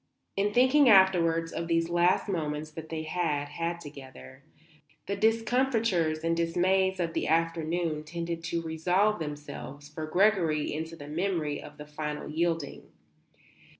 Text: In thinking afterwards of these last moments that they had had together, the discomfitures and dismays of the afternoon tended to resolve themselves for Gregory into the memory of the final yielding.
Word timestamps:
In 0.35 0.51
thinking 0.51 0.89
afterwards 0.89 1.51
of 1.53 1.67
these 1.67 1.87
last 1.87 2.27
moments 2.27 2.71
that 2.71 2.89
they 2.89 3.03
had 3.03 3.49
had 3.49 3.79
together, 3.79 4.41
the 5.05 5.15
discomfitures 5.15 6.23
and 6.23 6.35
dismays 6.35 6.99
of 6.99 7.13
the 7.13 7.27
afternoon 7.27 8.03
tended 8.03 8.43
to 8.45 8.63
resolve 8.63 9.19
themselves 9.19 9.89
for 9.89 10.07
Gregory 10.07 10.73
into 10.73 10.95
the 10.95 11.07
memory 11.07 11.61
of 11.61 11.77
the 11.77 11.85
final 11.85 12.27
yielding. 12.27 12.89